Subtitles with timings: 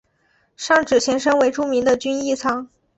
[0.57, 2.67] 上址前身为著名的均益仓。